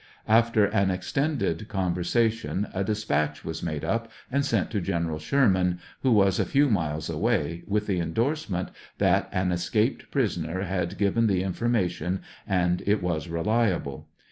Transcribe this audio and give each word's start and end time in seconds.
After 0.27 0.65
an 0.65 0.89
extended 0.89 1.67
conversation 1.67 2.67
a 2.73 2.83
dispatch 2.83 3.45
was 3.45 3.61
made 3.61 3.85
up 3.85 4.11
and 4.31 4.43
sent 4.43 4.71
to 4.71 4.81
Gen. 4.81 5.15
Sherman 5.19 5.79
who 6.01 6.11
was 6.11 6.39
a 6.39 6.45
few 6.47 6.71
miles 6.71 7.07
away, 7.07 7.61
with 7.67 7.85
the 7.85 7.99
endorsement 7.99 8.69
that 8.97 9.29
an 9.31 9.51
escaped 9.51 10.09
prisoner 10.09 10.63
had 10.63 10.97
given 10.97 11.27
the 11.27 11.43
information 11.43 12.21
and 12.47 12.81
it 12.87 13.03
was 13.03 13.27
reliable. 13.29 14.07